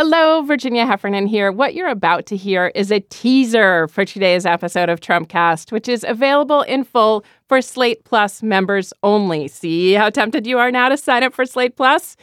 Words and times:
Hello, 0.00 0.42
Virginia 0.42 0.86
Heffernan 0.86 1.26
here. 1.26 1.50
What 1.50 1.74
you're 1.74 1.88
about 1.88 2.24
to 2.26 2.36
hear 2.36 2.70
is 2.76 2.92
a 2.92 3.00
teaser 3.00 3.88
for 3.88 4.04
today's 4.04 4.46
episode 4.46 4.88
of 4.88 5.00
Trumpcast, 5.00 5.72
which 5.72 5.88
is 5.88 6.04
available 6.06 6.62
in 6.62 6.84
full 6.84 7.24
for 7.48 7.60
Slate 7.60 8.04
Plus 8.04 8.40
members 8.40 8.92
only. 9.02 9.48
See 9.48 9.94
how 9.94 10.10
tempted 10.10 10.46
you 10.46 10.56
are 10.56 10.70
now 10.70 10.88
to 10.88 10.96
sign 10.96 11.24
up 11.24 11.34
for 11.34 11.44
Slate 11.44 11.74
Plus? 11.74 12.16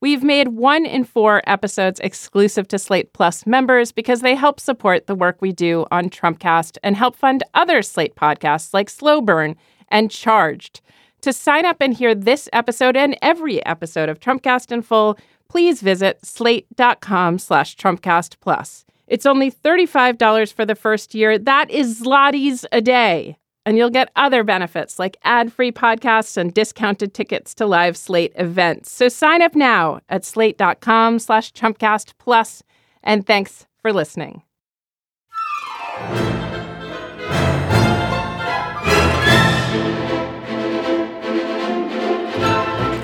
We've 0.00 0.22
made 0.22 0.48
one 0.48 0.86
in 0.86 1.04
four 1.04 1.42
episodes 1.46 2.00
exclusive 2.00 2.66
to 2.68 2.78
Slate 2.78 3.12
Plus 3.12 3.46
members 3.46 3.92
because 3.92 4.22
they 4.22 4.34
help 4.34 4.58
support 4.58 5.06
the 5.06 5.14
work 5.14 5.42
we 5.42 5.52
do 5.52 5.84
on 5.90 6.08
Trumpcast 6.08 6.78
and 6.82 6.96
help 6.96 7.14
fund 7.14 7.42
other 7.52 7.82
Slate 7.82 8.14
podcasts 8.16 8.72
like 8.72 8.88
Slow 8.88 9.20
Burn 9.20 9.54
and 9.88 10.10
Charged. 10.10 10.80
To 11.22 11.32
sign 11.32 11.66
up 11.66 11.78
and 11.80 11.92
hear 11.92 12.14
this 12.14 12.48
episode 12.52 12.96
and 12.96 13.18
every 13.20 13.62
episode 13.66 14.08
of 14.08 14.20
Trumpcast 14.20 14.70
in 14.72 14.82
full, 14.82 15.18
please 15.48 15.80
visit 15.82 16.24
slate.com 16.24 17.38
slash 17.38 17.76
Trumpcast 17.76 18.36
Plus. 18.40 18.84
It's 19.06 19.26
only 19.26 19.50
$35 19.50 20.52
for 20.52 20.66
the 20.66 20.74
first 20.74 21.14
year. 21.14 21.38
That 21.38 21.70
is 21.70 22.02
zlotys 22.02 22.64
a 22.72 22.80
day. 22.80 23.38
And 23.64 23.76
you'll 23.76 23.90
get 23.90 24.10
other 24.16 24.44
benefits 24.44 24.98
like 24.98 25.18
ad-free 25.24 25.72
podcasts 25.72 26.36
and 26.36 26.54
discounted 26.54 27.12
tickets 27.12 27.54
to 27.56 27.66
live 27.66 27.96
Slate 27.96 28.32
events. 28.36 28.90
So 28.90 29.08
sign 29.08 29.42
up 29.42 29.54
now 29.54 30.00
at 30.08 30.24
slate.com 30.24 31.18
slash 31.18 31.52
Trumpcast 31.52 32.14
Plus. 32.18 32.62
And 33.02 33.26
thanks 33.26 33.66
for 33.82 33.92
listening. 33.92 34.42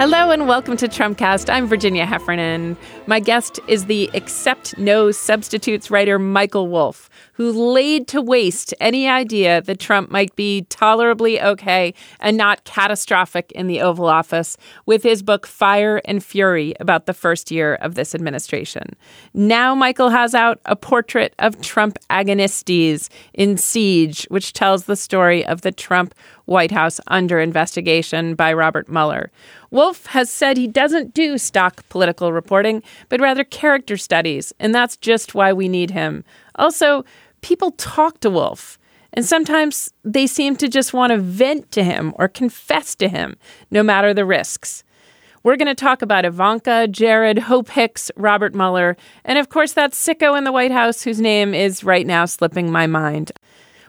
Hello 0.06 0.30
and 0.30 0.46
welcome 0.46 0.76
to 0.76 0.86
Trumpcast. 0.86 1.48
I'm 1.50 1.66
Virginia 1.66 2.04
Heffernan. 2.04 2.76
My 3.06 3.20
guest 3.20 3.58
is 3.68 3.86
the 3.86 4.10
Accept 4.12 4.76
No 4.76 5.10
Substitutes 5.10 5.90
writer 5.90 6.18
Michael 6.18 6.68
Wolff, 6.68 7.08
who 7.34 7.52
laid 7.72 8.08
to 8.08 8.22
waste 8.22 8.74
any 8.80 9.08
idea 9.08 9.60
that 9.62 9.78
Trump 9.78 10.10
might 10.10 10.34
be 10.36 10.62
tolerably 10.70 11.40
okay 11.40 11.94
and 12.20 12.36
not 12.36 12.64
catastrophic 12.64 13.52
in 13.52 13.66
the 13.66 13.80
Oval 13.80 14.08
Office 14.08 14.56
with 14.86 15.02
his 15.02 15.22
book 15.22 15.46
Fire 15.46 16.00
and 16.04 16.22
Fury 16.22 16.74
about 16.80 17.06
the 17.06 17.14
first 17.14 17.50
year 17.50 17.74
of 17.76 17.94
this 17.94 18.14
administration. 18.14 18.96
Now 19.32 19.74
Michael 19.74 20.10
has 20.10 20.34
out 20.34 20.60
a 20.64 20.76
portrait 20.76 21.34
of 21.38 21.60
Trump 21.60 21.98
agonistes 22.08 23.08
in 23.32 23.56
Siege, 23.56 24.26
which 24.30 24.52
tells 24.52 24.84
the 24.84 24.96
story 24.96 25.44
of 25.44 25.62
the 25.62 25.72
Trump 25.72 26.14
White 26.46 26.70
House 26.70 27.00
under 27.06 27.40
investigation 27.40 28.34
by 28.34 28.52
Robert 28.52 28.88
Mueller. 28.88 29.30
Wolff 29.70 30.06
has 30.06 30.30
said 30.30 30.56
he 30.56 30.68
doesn't 30.68 31.14
do 31.14 31.38
stock 31.38 31.88
political 31.88 32.32
reporting, 32.32 32.82
but 33.08 33.20
rather 33.20 33.44
character 33.44 33.96
studies, 33.96 34.52
and 34.60 34.74
that's 34.74 34.96
just 34.96 35.34
why 35.34 35.52
we 35.52 35.68
need 35.68 35.90
him. 35.90 36.22
Also, 36.56 37.04
people 37.44 37.72
talk 37.72 38.20
to 38.20 38.30
Wolff. 38.30 38.78
and 39.12 39.24
sometimes 39.24 39.92
they 40.02 40.26
seem 40.26 40.56
to 40.56 40.66
just 40.66 40.92
want 40.92 41.12
to 41.12 41.18
vent 41.18 41.70
to 41.70 41.84
him 41.84 42.12
or 42.16 42.26
confess 42.26 42.96
to 42.96 43.06
him, 43.06 43.36
no 43.70 43.80
matter 43.82 44.12
the 44.12 44.24
risks. 44.24 44.82
We're 45.44 45.56
going 45.56 45.68
to 45.68 45.74
talk 45.74 46.02
about 46.02 46.24
Ivanka, 46.24 46.88
Jared, 46.88 47.38
Hope 47.38 47.68
Hicks, 47.68 48.10
Robert 48.16 48.54
Mueller, 48.54 48.96
and 49.26 49.38
of 49.38 49.50
course 49.50 49.74
that 49.74 49.92
sicko 49.92 50.36
in 50.36 50.44
the 50.44 50.52
White 50.52 50.72
House 50.72 51.02
whose 51.02 51.20
name 51.20 51.54
is 51.54 51.84
right 51.84 52.06
now 52.06 52.24
slipping 52.24 52.72
my 52.72 52.86
mind. 52.86 53.30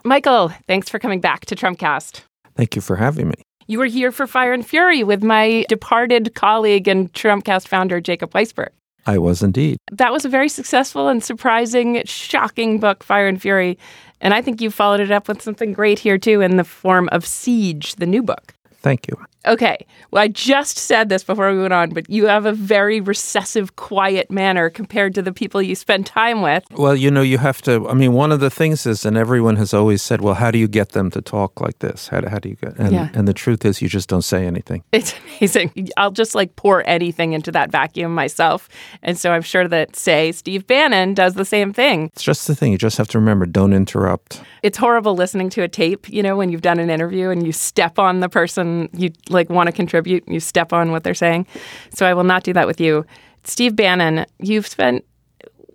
Michael, 0.04 0.50
thanks 0.68 0.90
for 0.90 1.00
coming 1.00 1.22
back 1.22 1.46
to 1.46 1.56
Trumpcast. 1.56 2.22
Thank 2.56 2.76
you 2.76 2.82
for 2.82 2.98
having 2.98 3.30
me. 3.30 3.36
You 3.68 3.80
were 3.80 3.86
here 3.86 4.12
for 4.12 4.28
Fire 4.28 4.54
and 4.54 4.68
Fury 4.68 5.04
with 5.04 5.24
my 5.24 5.66
departed 5.70 6.36
colleague 6.36 6.88
and 6.90 7.12
Trumpcast 7.14 7.68
founder, 7.68 8.00
Jacob 8.02 8.32
Weisberg. 8.32 8.70
I 9.06 9.18
was 9.18 9.44
indeed. 9.44 9.78
That 9.92 10.12
was 10.12 10.26
a 10.26 10.30
very 10.30 10.50
successful 10.50 11.08
and 11.08 11.24
surprising, 11.24 12.02
shocking 12.06 12.80
book, 12.80 13.04
Fire 13.04 13.28
and 13.28 13.42
Fury. 13.42 13.78
And 14.22 14.34
I 14.34 14.42
think 14.42 14.62
you 14.62 14.72
followed 14.72 15.00
it 15.00 15.12
up 15.12 15.28
with 15.28 15.42
something 15.42 15.74
great 15.74 16.00
here, 16.00 16.18
too, 16.18 16.42
in 16.42 16.58
the 16.58 16.64
form 16.64 17.10
of 17.12 17.26
Siege, 17.26 17.96
the 17.96 18.06
new 18.06 18.24
book. 18.24 18.54
Thank 18.86 19.08
you. 19.08 19.18
Okay. 19.48 19.84
Well, 20.12 20.22
I 20.22 20.28
just 20.28 20.78
said 20.78 21.10
this 21.10 21.24
before 21.24 21.52
we 21.52 21.60
went 21.60 21.74
on, 21.74 21.90
but 21.90 22.08
you 22.08 22.28
have 22.28 22.46
a 22.46 22.52
very 22.52 23.02
recessive, 23.02 23.76
quiet 23.78 24.30
manner 24.30 24.70
compared 24.70 25.16
to 25.16 25.24
the 25.24 25.32
people 25.34 25.60
you 25.60 25.74
spend 25.74 26.06
time 26.06 26.44
with. 26.44 26.64
Well, 26.72 26.96
you 26.96 27.10
know, 27.10 27.24
you 27.24 27.40
have 27.40 27.64
to. 27.64 27.88
I 27.90 27.96
mean, 27.96 28.14
one 28.14 28.32
of 28.32 28.42
the 28.42 28.52
things 28.52 28.86
is, 28.86 29.04
and 29.04 29.18
everyone 29.18 29.56
has 29.56 29.74
always 29.74 30.04
said, 30.04 30.22
well, 30.22 30.36
how 30.36 30.52
do 30.52 30.60
you 30.60 30.68
get 30.68 30.90
them 30.90 31.10
to 31.12 31.22
talk 31.22 31.60
like 31.62 31.80
this? 31.80 32.10
How 32.10 32.22
do, 32.22 32.28
how 32.30 32.38
do 32.38 32.50
you 32.50 32.56
get? 32.58 32.76
And, 32.78 32.92
Yeah. 32.94 33.10
and 33.16 33.28
the 33.28 33.34
truth 33.34 33.66
is, 33.66 33.82
you 33.82 33.90
just 33.90 34.08
don't 34.08 34.22
say 34.24 34.46
anything. 34.46 34.84
It's 34.92 35.16
amazing. 35.40 35.90
I'll 35.98 36.12
just 36.12 36.36
like 36.36 36.56
pour 36.56 36.88
anything 36.88 37.34
into 37.34 37.52
that 37.54 37.72
vacuum 37.72 38.14
myself. 38.14 38.70
And 39.02 39.18
so 39.18 39.32
I'm 39.32 39.42
sure 39.42 39.68
that, 39.68 39.96
say, 39.96 40.32
Steve 40.32 40.68
Bannon 40.68 41.16
does 41.16 41.34
the 41.34 41.46
same 41.46 41.74
thing. 41.74 42.12
It's 42.14 42.24
just 42.24 42.46
the 42.46 42.54
thing. 42.56 42.72
You 42.72 42.78
just 42.78 43.00
have 43.00 43.08
to 43.10 43.18
remember 43.20 43.48
don't 43.48 43.74
interrupt. 43.74 44.44
It's 44.62 44.78
horrible 44.78 45.16
listening 45.16 45.50
to 45.52 45.62
a 45.64 45.68
tape, 45.68 46.08
you 46.10 46.22
know, 46.24 46.36
when 46.38 46.50
you've 46.50 46.62
done 46.62 46.80
an 46.80 46.90
interview 46.92 47.30
and 47.30 47.46
you 47.46 47.52
step 47.52 47.98
on 48.00 48.20
the 48.20 48.30
person 48.30 48.75
you 48.94 49.12
like 49.30 49.50
want 49.50 49.68
to 49.68 49.74
contribute, 49.74 50.28
you 50.28 50.40
step 50.40 50.74
on 50.74 50.92
what 50.92 51.04
they're 51.04 51.14
saying. 51.14 51.48
So 51.94 52.06
I 52.06 52.14
will 52.14 52.24
not 52.24 52.44
do 52.44 52.54
that 52.54 52.68
with 52.68 52.80
you. 52.80 53.06
Steve 53.44 53.76
Bannon, 53.76 54.26
you've 54.40 54.68
spent 54.68 55.06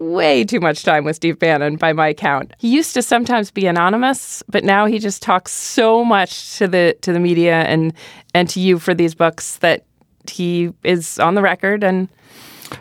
way 0.00 0.44
too 0.44 0.60
much 0.60 0.82
time 0.82 1.04
with 1.04 1.16
Steve 1.16 1.38
Bannon 1.38 1.76
by 1.76 1.92
my 1.92 2.12
count. 2.12 2.54
He 2.58 2.68
used 2.74 2.94
to 2.94 3.02
sometimes 3.02 3.50
be 3.50 3.66
anonymous, 3.66 4.42
but 4.48 4.64
now 4.64 4.86
he 4.86 4.98
just 4.98 5.22
talks 5.22 5.52
so 5.52 6.04
much 6.04 6.56
to 6.58 6.66
the 6.66 6.96
to 7.02 7.12
the 7.12 7.20
media 7.20 7.62
and 7.62 7.92
and 8.34 8.48
to 8.50 8.60
you 8.60 8.78
for 8.78 8.94
these 8.94 9.14
books 9.14 9.58
that 9.58 9.84
he 10.28 10.72
is 10.84 11.18
on 11.18 11.34
the 11.34 11.42
record 11.42 11.84
and 11.84 12.08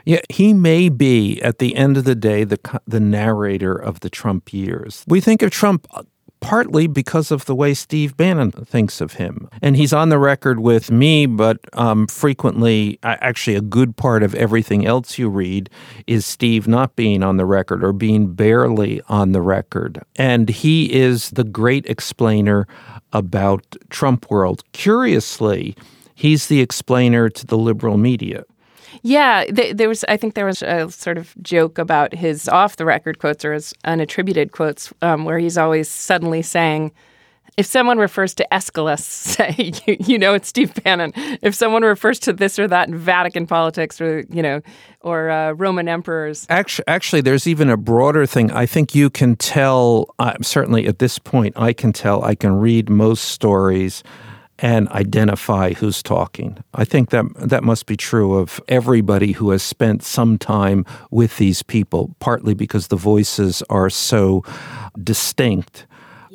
Yeah, 0.05 0.21
he 0.29 0.53
may 0.53 0.89
be 0.89 1.41
at 1.41 1.59
the 1.59 1.75
end 1.75 1.97
of 1.97 2.05
the 2.05 2.15
day 2.15 2.43
the 2.45 2.59
the 2.87 2.99
narrator 2.99 3.75
of 3.75 3.99
the 3.99 4.09
Trump 4.09 4.53
years. 4.53 5.03
We 5.07 5.19
think 5.21 5.41
of 5.41 5.51
Trump 5.51 5.87
uh, 5.91 6.03
partly 6.39 6.87
because 6.87 7.31
of 7.31 7.45
the 7.45 7.55
way 7.55 7.73
Steve 7.73 8.15
Bannon 8.15 8.51
thinks 8.51 9.01
of 9.01 9.13
him, 9.13 9.49
and 9.61 9.75
he's 9.75 9.93
on 9.93 10.09
the 10.09 10.19
record 10.19 10.59
with 10.59 10.91
me. 10.91 11.25
But 11.25 11.59
um, 11.73 12.07
frequently, 12.07 12.99
actually, 13.03 13.55
a 13.55 13.61
good 13.61 13.95
part 13.95 14.23
of 14.23 14.35
everything 14.35 14.85
else 14.85 15.17
you 15.17 15.29
read 15.29 15.69
is 16.07 16.25
Steve 16.25 16.67
not 16.67 16.95
being 16.95 17.23
on 17.23 17.37
the 17.37 17.45
record 17.45 17.83
or 17.83 17.93
being 17.93 18.33
barely 18.33 19.01
on 19.09 19.31
the 19.31 19.41
record, 19.41 20.01
and 20.15 20.49
he 20.49 20.93
is 20.93 21.31
the 21.31 21.43
great 21.43 21.85
explainer 21.85 22.67
about 23.13 23.75
Trump 23.89 24.29
world. 24.29 24.63
Curiously. 24.71 25.75
He's 26.13 26.47
the 26.47 26.59
explainer 26.59 27.29
to 27.29 27.47
the 27.47 27.57
liberal 27.57 27.97
media. 27.97 28.43
Yeah, 29.01 29.45
th- 29.45 29.77
there 29.77 29.87
was. 29.89 30.03
I 30.07 30.17
think 30.17 30.33
there 30.33 30.45
was 30.45 30.61
a 30.61 30.89
sort 30.91 31.17
of 31.17 31.33
joke 31.41 31.77
about 31.77 32.13
his 32.13 32.47
off-the-record 32.49 33.19
quotes 33.19 33.45
or 33.45 33.53
his 33.53 33.73
unattributed 33.85 34.51
quotes, 34.51 34.93
um, 35.01 35.25
where 35.25 35.39
he's 35.39 35.57
always 35.57 35.89
suddenly 35.89 36.41
saying, 36.41 36.91
"If 37.55 37.65
someone 37.65 37.97
refers 37.97 38.33
to 38.35 38.53
Aeschylus, 38.53 38.99
say 39.05 39.71
you, 39.85 39.97
you 39.99 40.19
know 40.19 40.33
it's 40.33 40.49
Steve 40.49 40.73
Bannon. 40.83 41.13
If 41.41 41.55
someone 41.55 41.83
refers 41.83 42.19
to 42.19 42.33
this 42.33 42.59
or 42.59 42.67
that 42.67 42.89
in 42.89 42.97
Vatican 42.97 43.47
politics, 43.47 44.01
or 44.01 44.25
you 44.29 44.41
know, 44.41 44.61
or 45.01 45.29
uh, 45.29 45.51
Roman 45.53 45.87
emperors, 45.87 46.45
Actually, 46.49 46.85
actually, 46.87 47.21
there's 47.21 47.47
even 47.47 47.69
a 47.69 47.77
broader 47.77 48.25
thing. 48.25 48.51
I 48.51 48.65
think 48.65 48.93
you 48.93 49.09
can 49.09 49.35
tell. 49.37 50.13
Uh, 50.19 50.33
certainly, 50.41 50.87
at 50.87 50.99
this 50.99 51.19
point, 51.19 51.57
I 51.57 51.71
can 51.71 51.93
tell. 51.93 52.23
I 52.23 52.35
can 52.35 52.53
read 52.59 52.89
most 52.89 53.25
stories 53.25 54.03
and 54.61 54.87
identify 54.89 55.73
who's 55.73 56.03
talking. 56.03 56.63
I 56.73 56.85
think 56.85 57.09
that 57.09 57.25
that 57.35 57.63
must 57.63 57.85
be 57.85 57.97
true 57.97 58.35
of 58.35 58.61
everybody 58.67 59.31
who 59.31 59.51
has 59.51 59.63
spent 59.63 60.03
some 60.03 60.37
time 60.37 60.85
with 61.11 61.37
these 61.37 61.63
people. 61.63 62.15
Partly 62.19 62.53
because 62.53 62.87
the 62.87 62.97
voices 62.97 63.63
are 63.69 63.89
so 63.89 64.43
distinct. 65.01 65.85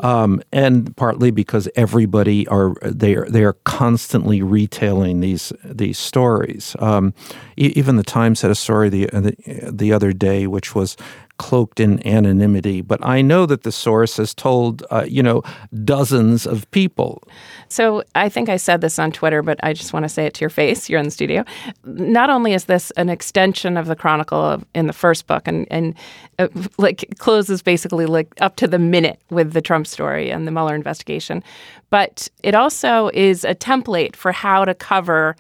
Um, 0.01 0.43
and 0.53 0.97
partly 0.97 1.31
because 1.31 1.69
everybody 1.77 2.49
are 2.49 2.75
they 2.83 3.15
are 3.15 3.27
they 3.27 3.45
are 3.45 3.53
constantly 3.65 4.43
retailing 4.43 5.21
these 5.21 5.53
these 5.65 5.99
stories. 5.99 6.75
Um, 6.81 7.15
e- 7.57 7.73
even 7.77 7.95
the 7.95 8.03
Times 8.03 8.43
had 8.43 8.51
a 8.51 8.57
story 8.57 8.89
the, 8.89 9.07
the 9.07 9.71
the 9.71 9.93
other 9.93 10.13
day, 10.13 10.49
which 10.49 10.75
was 10.75 10.97
cloaked 11.39 11.81
in 11.81 12.05
anonymity. 12.07 12.81
But 12.81 13.05
I 13.05 13.23
know 13.23 13.47
that 13.47 13.63
the 13.63 13.73
source 13.73 14.17
has 14.19 14.35
told 14.35 14.85
uh, 14.91 15.05
you 15.09 15.23
know 15.23 15.43
dozens 15.85 16.47
of 16.47 16.71
people. 16.71 17.23
So 17.69 18.03
I 18.15 18.29
think 18.29 18.49
I 18.49 18.57
said 18.57 18.81
this 18.81 18.99
on 18.99 19.13
Twitter, 19.13 19.43
but 19.43 19.59
I 19.63 19.73
just 19.73 19.93
want 19.93 20.05
to 20.05 20.09
say 20.09 20.27
it 20.27 20.35
to 20.35 20.41
your 20.41 20.51
face. 20.51 20.89
You're 20.89 21.01
in 21.01 21.07
the 21.07 21.11
studio. 21.11 21.45
Not 21.85 22.31
only 22.31 22.53
is 22.53 22.67
this 22.67 22.91
an 22.93 23.09
extension 23.09 23.77
of 23.77 23.87
the 23.87 23.97
chronicle 23.97 24.41
of, 24.41 24.65
in 24.75 24.87
the 24.87 24.93
first 24.93 25.27
book, 25.27 25.49
and 25.49 25.67
and 25.71 25.95
uh, 26.39 26.49
like 26.79 27.05
closes 27.19 27.63
basically 27.63 28.07
like 28.07 28.29
up 28.41 28.57
to 28.57 28.69
the 28.69 28.79
minute 28.79 29.21
with 29.31 29.53
the 29.53 29.63
Trump 29.63 29.87
story 29.87 30.31
and 30.31 30.47
the 30.47 30.51
Mueller 30.51 30.75
investigation, 30.75 31.43
but 31.91 32.29
it 32.43 32.55
also 32.55 33.11
is 33.15 33.45
a 33.45 33.55
template 33.55 34.17
for 34.17 34.33
how 34.33 34.65
to 34.65 34.75
cover 34.75 35.37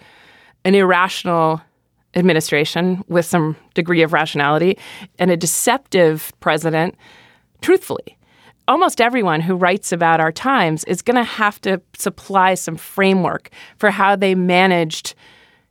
an 0.64 0.75
irrational 0.75 1.61
administration 2.14 3.02
with 3.08 3.26
some 3.26 3.56
degree 3.75 4.02
of 4.02 4.12
rationality 4.12 4.78
and 5.19 5.31
a 5.31 5.37
deceptive 5.37 6.32
president 6.40 6.94
truthfully 7.61 8.16
almost 8.66 9.00
everyone 9.00 9.40
who 9.40 9.55
writes 9.55 9.93
about 9.93 10.20
our 10.20 10.32
times 10.32 10.84
is 10.84 11.02
going 11.02 11.16
to 11.16 11.25
have 11.25 11.61
to 11.61 11.81
supply 11.96 12.55
some 12.55 12.76
framework 12.76 13.50
for 13.76 13.90
how 13.90 14.16
they 14.16 14.34
managed 14.34 15.14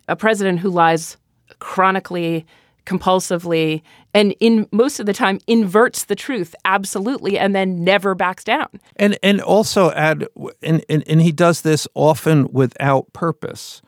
a 0.07 0.15
president 0.15 0.59
who 0.59 0.69
lies 0.69 1.17
chronically 1.59 2.45
compulsively 2.85 3.81
and 4.13 4.35
in 4.39 4.67
most 4.71 4.99
of 4.99 5.05
the 5.05 5.13
time 5.13 5.39
inverts 5.47 6.05
the 6.05 6.15
truth 6.15 6.53
absolutely 6.65 7.39
and 7.39 7.55
then 7.55 7.83
never 7.83 8.13
backs 8.13 8.43
down. 8.43 8.67
And 8.97 9.17
and 9.23 9.41
also 9.41 9.91
add 9.91 10.27
and, 10.61 10.83
and, 10.89 11.03
and 11.07 11.21
he 11.21 11.31
does 11.31 11.61
this 11.61 11.87
often 11.93 12.51
without 12.51 13.11
purpose. 13.13 13.81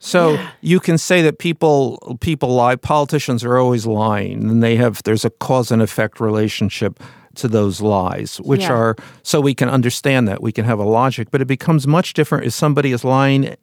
So 0.00 0.32
yeah. 0.32 0.50
you 0.62 0.80
can 0.80 0.96
say 0.96 1.20
that 1.22 1.38
people 1.38 2.18
people 2.20 2.48
lie. 2.54 2.74
Politicians 2.76 3.44
are 3.44 3.58
always 3.58 3.86
lying, 3.86 4.48
and 4.48 4.62
they 4.62 4.76
have 4.76 5.02
there's 5.02 5.26
a 5.26 5.30
cause 5.30 5.70
and 5.70 5.82
effect 5.82 6.20
relationship 6.20 6.98
to 7.34 7.48
those 7.48 7.82
lies, 7.82 8.38
which 8.38 8.62
yeah. 8.62 8.72
are 8.72 8.96
so 9.22 9.42
we 9.42 9.54
can 9.54 9.68
understand 9.68 10.26
that 10.26 10.42
we 10.42 10.52
can 10.52 10.64
have 10.64 10.78
a 10.78 10.84
logic. 10.84 11.30
But 11.30 11.42
it 11.42 11.46
becomes 11.46 11.86
much 11.86 12.14
different 12.14 12.46
if 12.46 12.54
somebody 12.54 12.92
is 12.92 13.04
lying 13.04 13.54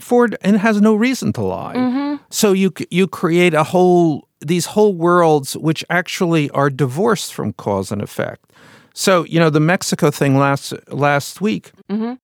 for 0.00 0.28
and 0.40 0.56
has 0.56 0.80
no 0.80 0.94
reason 0.94 1.30
to 1.34 1.42
lie. 1.42 1.74
Mm-hmm. 1.76 2.24
So 2.30 2.52
you 2.52 2.72
you 2.90 3.06
create 3.06 3.52
a 3.52 3.62
whole 3.62 4.26
these 4.40 4.66
whole 4.66 4.94
worlds 4.94 5.58
which 5.58 5.84
actually 5.90 6.48
are 6.50 6.70
divorced 6.70 7.34
from 7.34 7.52
cause 7.52 7.92
and 7.92 8.00
effect. 8.00 8.50
So 8.94 9.24
you 9.24 9.38
know 9.38 9.50
the 9.50 9.60
Mexico 9.60 10.10
thing 10.10 10.38
last 10.38 10.72
last 10.88 11.42
week. 11.42 11.72
Mm-hmm. 11.90 12.14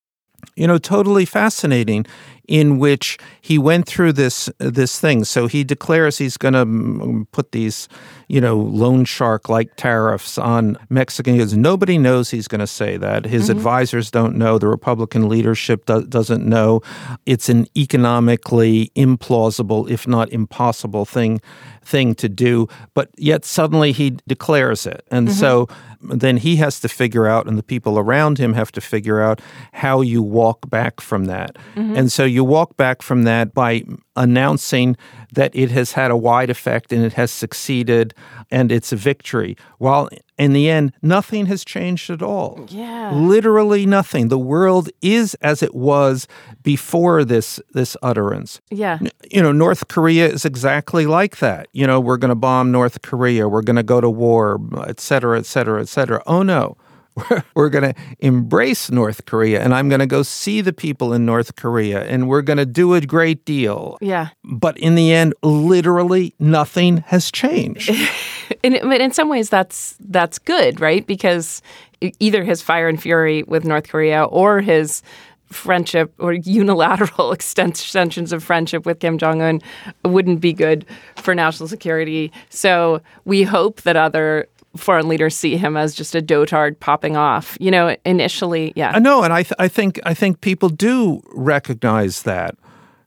You 0.57 0.67
know, 0.67 0.79
totally 0.79 1.25
fascinating 1.25 2.07
in 2.49 2.79
which 2.79 3.19
he 3.43 3.59
went 3.59 3.87
through 3.87 4.15
this 4.15 4.51
this 4.59 4.99
thing. 4.99 5.25
So 5.25 5.47
he 5.47 5.63
declares 5.63 6.19
he's 6.19 6.39
going 6.39 6.55
to 6.55 7.27
put 7.31 7.53
these, 7.53 7.89
you 8.27 8.41
know, 8.41 8.57
loan 8.57 9.05
shark 9.05 9.49
like 9.49 9.77
tariffs 9.77 10.39
on 10.39 10.79
Mexican 10.89 11.37
goods. 11.37 11.57
Nobody 11.57 11.99
knows 11.99 12.31
he's 12.31 12.49
going 12.49 12.61
to 12.61 12.67
say 12.67 12.97
that. 12.97 13.27
His 13.27 13.45
mm-hmm. 13.45 13.59
advisors 13.59 14.11
don't 14.11 14.37
know. 14.37 14.59
The 14.59 14.67
Republican 14.67 15.29
leadership 15.29 15.85
do- 15.85 16.07
doesn't 16.07 16.45
know. 16.45 16.81
It's 17.27 17.51
an 17.51 17.67
economically 17.77 18.91
implausible, 18.97 19.89
if 19.91 20.09
not 20.09 20.31
impossible, 20.31 21.05
thing 21.05 21.41
thing 21.85 22.15
to 22.15 22.29
do. 22.29 22.67
But 22.95 23.11
yet 23.17 23.45
suddenly 23.45 23.93
he 23.93 24.17
declares 24.27 24.87
it, 24.87 25.05
and 25.11 25.29
mm-hmm. 25.29 25.39
so 25.39 25.69
then 26.01 26.37
he 26.37 26.57
has 26.57 26.81
to 26.81 26.89
figure 26.89 27.27
out, 27.27 27.47
and 27.47 27.59
the 27.59 27.63
people 27.63 27.99
around 27.99 28.39
him 28.39 28.53
have 28.53 28.71
to 28.73 28.81
figure 28.81 29.21
out 29.21 29.41
how 29.73 30.01
you 30.01 30.23
walk 30.23 30.69
back 30.71 31.01
from 31.01 31.25
that. 31.25 31.57
Mm-hmm. 31.75 31.97
And 31.97 32.13
so 32.13 32.25
you 32.25 32.38
walk 32.45 32.77
back 32.77 33.03
from 33.03 33.25
that 33.25 33.55
by 33.55 33.85
announcing 34.17 34.97
that 35.33 35.55
it 35.55 35.71
has 35.71 35.93
had 35.93 36.11
a 36.11 36.17
wide 36.17 36.51
effect 36.51 36.93
and 36.93 37.05
it 37.05 37.13
has 37.13 37.31
succeeded 37.31 38.15
and 38.51 38.73
it's 38.73 38.93
a 38.93 38.97
victory. 38.97 39.57
While 39.79 40.09
in 40.39 40.53
the 40.53 40.69
end, 40.69 40.93
nothing 41.03 41.47
has 41.47 41.65
changed 41.65 42.11
at 42.11 42.23
all. 42.23 42.67
Yeah. 42.69 43.13
Literally 43.13 43.87
nothing. 43.87 44.29
The 44.29 44.39
world 44.39 44.89
is 45.03 45.35
as 45.37 45.63
it 45.63 45.75
was 45.75 46.27
before 46.63 47.25
this 47.25 47.61
this 47.73 47.97
utterance. 48.03 48.61
Yeah. 48.71 48.99
You 49.31 49.43
know, 49.43 49.53
North 49.53 49.89
Korea 49.89 50.29
is 50.29 50.45
exactly 50.45 51.07
like 51.07 51.39
that. 51.39 51.69
You 51.73 51.87
know, 51.87 52.01
we're 52.01 52.17
going 52.17 52.31
to 52.31 52.35
bomb 52.35 52.73
North 52.73 53.03
Korea, 53.03 53.49
we're 53.49 53.63
going 53.63 53.77
to 53.77 53.83
go 53.83 54.01
to 54.01 54.11
war, 54.11 54.61
et 54.87 55.01
cetera, 55.01 55.39
et 55.39 55.47
cetera, 55.47 55.81
et 55.81 55.89
cetera. 55.89 56.23
Oh 56.27 56.43
no. 56.43 56.77
we're 57.55 57.69
going 57.69 57.93
to 57.93 58.01
embrace 58.21 58.91
North 58.91 59.25
Korea 59.27 59.63
and 59.63 59.75
I'm 59.75 59.89
going 59.89 60.01
to 60.01 60.07
go 60.07 60.23
see 60.23 60.61
the 60.61 60.73
people 60.73 61.13
in 61.13 61.25
North 61.25 61.57
Korea 61.57 62.05
and 62.05 62.29
we're 62.29 62.43
going 62.43 62.59
to 62.59 62.67
do 62.67 62.95
a 62.95 63.01
great 63.01 63.45
deal. 63.45 63.99
Yeah. 64.01 64.29
But 64.45 64.79
in 64.79 64.95
the 64.95 65.13
end, 65.13 65.35
literally 65.43 66.35
nothing 66.39 66.99
has 67.09 67.31
changed. 67.31 67.91
in, 68.63 68.75
in 68.75 69.13
some 69.13 69.29
ways, 69.29 69.49
that's 69.51 69.97
that's 70.01 70.39
good, 70.39 70.81
right? 70.81 71.07
Because 71.07 71.63
either 72.01 72.45
his 72.45 72.63
fire 72.63 72.89
and 72.89 73.01
fury 73.01 73.43
with 73.45 73.65
North 73.65 73.89
Korea 73.89 74.25
or 74.25 74.61
his 74.61 75.03
friendship 75.51 76.13
or 76.19 76.33
unilateral 76.33 77.33
extensions 77.39 78.33
of 78.33 78.45
friendship 78.45 78.85
with 78.85 79.01
Kim 79.01 79.19
Jong 79.19 79.43
Un 79.43 79.61
wouldn't 80.05 80.41
be 80.41 80.53
good 80.53 80.85
for 81.17 81.35
national 81.35 81.69
security. 81.69 82.31
So 82.51 83.01
we 83.25 83.43
hope 83.43 83.83
that 83.83 83.97
other 83.97 84.47
foreign 84.77 85.09
leaders 85.09 85.37
see 85.37 85.57
him 85.57 85.77
as 85.77 85.95
just 85.95 86.15
a 86.15 86.23
dotard 86.23 86.79
popping 86.81 87.17
off. 87.17 87.57
You 87.61 87.71
know, 87.71 87.97
initially, 88.05 88.73
yeah. 88.77 88.93
I 88.95 88.99
know, 88.99 89.23
and 89.23 89.33
I 89.33 89.43
th- 89.43 89.55
I 89.59 89.69
think 89.69 90.01
I 90.05 90.15
think 90.15 90.41
people 90.41 90.69
do 90.69 91.23
recognize 91.33 92.23
that. 92.23 92.57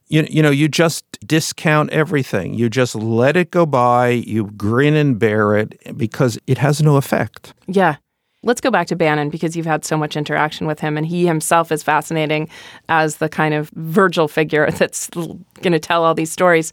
You, 0.08 0.26
you 0.28 0.42
know, 0.42 0.50
you 0.50 0.68
just 0.68 1.04
discount 1.26 1.90
everything. 1.90 2.52
You 2.52 2.68
just 2.68 2.94
let 2.94 3.34
it 3.34 3.50
go 3.50 3.64
by. 3.64 4.10
You 4.10 4.44
grin 4.44 4.94
and 4.94 5.18
bear 5.18 5.56
it 5.56 5.96
because 5.96 6.38
it 6.46 6.58
has 6.58 6.82
no 6.82 6.96
effect. 6.96 7.54
Yeah. 7.66 7.96
Let's 8.44 8.60
go 8.60 8.72
back 8.72 8.88
to 8.88 8.96
Bannon 8.96 9.30
because 9.30 9.56
you've 9.56 9.66
had 9.66 9.84
so 9.84 9.96
much 9.96 10.16
interaction 10.16 10.66
with 10.66 10.80
him, 10.80 10.98
and 10.98 11.06
he 11.06 11.26
himself 11.26 11.70
is 11.70 11.82
fascinating 11.82 12.48
as 12.88 13.18
the 13.18 13.28
kind 13.28 13.54
of 13.54 13.70
Virgil 13.70 14.26
figure 14.28 14.68
that's 14.78 15.08
going 15.10 15.72
to 15.72 15.78
tell 15.78 16.04
all 16.04 16.14
these 16.14 16.32
stories. 16.32 16.72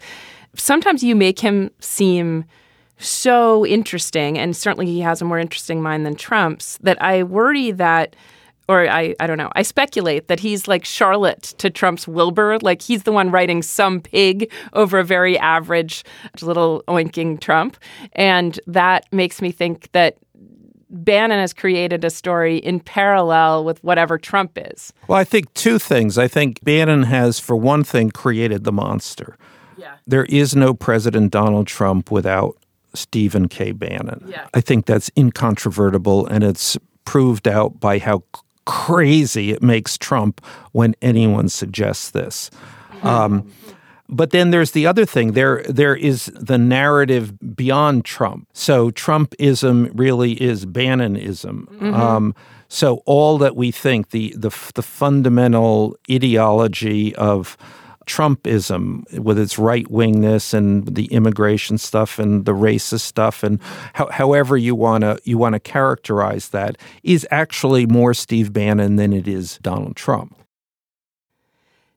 Sometimes 0.56 1.04
you 1.04 1.16
make 1.16 1.40
him 1.40 1.70
seem 1.80 2.44
so 3.00 3.66
interesting, 3.66 4.38
and 4.38 4.56
certainly 4.56 4.86
he 4.86 5.00
has 5.02 5.22
a 5.22 5.26
more 5.26 5.40
interesting 5.40 5.82
mind 5.82 6.06
than 6.06 6.16
Trump's, 6.16 6.78
that 6.82 7.02
I 7.02 7.24
worry 7.24 7.72
that 7.72 8.16
or 8.70 8.88
I, 8.88 9.16
I 9.20 9.26
don't 9.26 9.40
know. 9.40 9.50
I 9.56 9.64
speculate 9.64 10.28
that 10.28 10.40
he's 10.40 10.68
like 10.68 10.86
Charlotte 10.86 11.56
to 11.58 11.72
Trump's 11.72 12.08
Wilbur. 12.08 12.60
Like 12.60 12.84
he's 12.84 13.02
the 13.02 13.12
one 13.12 13.32
writing 13.32 13.64
some 13.64 14.00
pig 14.00 14.52
over 14.74 15.00
a 15.00 15.04
very 15.04 15.40
average 15.40 16.04
little 16.44 16.84
oinking 16.88 17.42
Trump. 17.42 17.78
And 18.14 18.60
that 18.68 19.12
makes 19.12 19.42
me 19.42 19.52
think 19.52 19.92
that 19.94 20.18
Bannon 20.92 21.40
has 21.40 21.52
created 21.52 22.06
a 22.06 22.12
story 22.12 22.58
in 22.58 22.80
parallel 22.80 23.66
with 23.66 23.84
whatever 23.84 24.20
Trump 24.20 24.52
is. 24.56 24.94
Well, 25.08 25.18
I 25.18 25.24
think 25.24 25.52
two 25.56 25.80
things. 25.80 26.20
I 26.20 26.28
think 26.28 26.64
Bannon 26.64 27.04
has, 27.04 27.40
for 27.40 27.56
one 27.56 27.84
thing, 27.84 28.12
created 28.12 28.66
the 28.66 28.72
monster. 28.72 29.36
Yeah. 29.78 29.96
There 30.06 30.26
is 30.26 30.56
no 30.56 30.76
President 30.76 31.32
Donald 31.32 31.66
Trump 31.66 32.12
without 32.12 32.56
Stephen 32.94 33.48
K. 33.48 33.72
Bannon. 33.72 34.26
Yeah. 34.28 34.48
I 34.54 34.62
think 34.62 34.86
that's 34.86 35.12
incontrovertible, 35.16 36.26
and 36.28 36.44
it's 36.44 36.78
proved 37.06 37.48
out 37.48 37.80
by 37.80 38.00
how 38.00 38.24
crazy 38.66 39.52
it 39.52 39.64
makes 39.64 39.98
Trump 39.98 40.46
when 40.74 40.96
anyone 41.02 41.50
suggests 41.50 42.12
this. 42.12 42.52
Mm-hmm. 42.92 43.08
Um, 43.08 43.52
but 44.08 44.32
then 44.32 44.52
there's 44.52 44.72
the 44.72 44.88
other 44.88 45.06
thing. 45.06 45.34
There, 45.34 45.64
there 45.70 45.96
is 45.96 46.32
the 46.36 46.58
narrative 46.58 47.56
beyond 47.56 48.06
Trump. 48.06 48.48
So 48.54 48.90
Trumpism 48.92 49.92
really 49.94 50.34
is 50.34 50.66
Bannonism. 50.66 51.68
Mm-hmm. 51.68 51.94
Um, 51.94 52.36
so 52.68 53.02
all 53.06 53.38
that 53.40 53.56
we 53.56 53.72
think, 53.72 54.10
the 54.10 54.34
the, 54.36 54.50
the 54.76 54.84
fundamental 54.84 55.96
ideology 56.12 57.16
of 57.16 57.58
Trumpism 58.10 59.20
with 59.20 59.38
its 59.38 59.60
right 59.60 59.86
wingness 59.86 60.54
and 60.54 60.96
the 60.96 61.06
immigration 61.06 61.78
stuff 61.78 62.18
and 62.18 62.46
the 62.46 62.54
racist 62.54 63.02
stuff 63.02 63.44
and 63.44 63.62
ho- 63.96 64.10
however 64.12 64.58
you 64.58 64.74
want 64.74 65.04
to 65.04 65.20
you 65.24 65.38
want 65.38 65.54
to 65.54 65.60
characterize 65.60 66.50
that 66.50 66.78
is 67.04 67.28
actually 67.30 67.86
more 67.86 68.14
Steve 68.14 68.52
Bannon 68.52 68.96
than 68.96 69.14
it 69.14 69.28
is 69.28 69.60
Donald 69.62 69.96
Trump. 69.96 70.36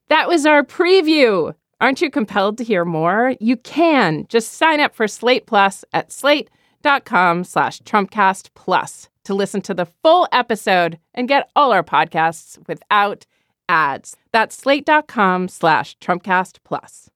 That 0.08 0.28
was 0.28 0.44
our 0.44 0.62
preview. 0.62 1.54
Aren't 1.80 2.02
you 2.02 2.10
compelled 2.10 2.58
to 2.58 2.64
hear 2.64 2.84
more? 2.84 3.34
You 3.40 3.56
can. 3.56 4.26
Just 4.28 4.52
sign 4.52 4.78
up 4.78 4.94
for 4.94 5.08
Slate 5.08 5.46
Plus 5.46 5.84
at 5.92 6.12
slate.com 6.12 7.44
slash 7.44 7.80
Trumpcast 7.80 8.50
Plus 8.54 9.08
to 9.24 9.34
listen 9.34 9.62
to 9.62 9.74
the 9.74 9.86
full 9.86 10.28
episode 10.32 10.98
and 11.14 11.28
get 11.28 11.50
all 11.56 11.72
our 11.72 11.82
podcasts 11.82 12.58
without 12.68 13.24
ads. 13.72 14.16
That's 14.32 14.54
slate.com 14.56 15.48
slash 15.48 15.98
Trumpcast 15.98 16.58
Plus. 16.64 17.11